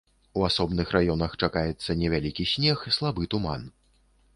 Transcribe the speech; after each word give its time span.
У 0.39 0.45
асобных 0.47 0.93
раёнах 0.95 1.37
чакаецца 1.47 1.99
невялікі 2.03 2.51
снег, 2.57 2.77
слабы 3.01 3.33
туман. 3.37 3.75